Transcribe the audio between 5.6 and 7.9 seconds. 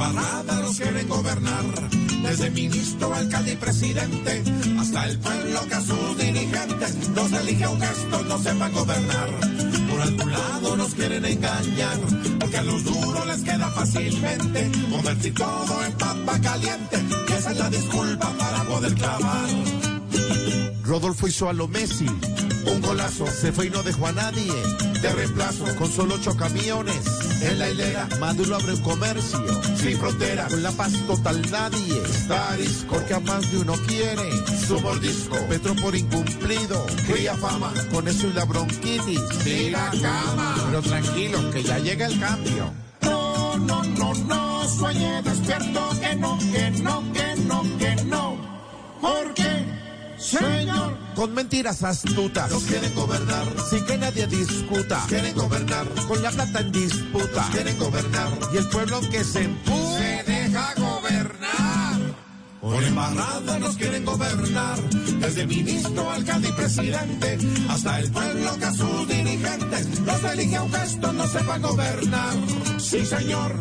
que a sus dirigentes nos elige un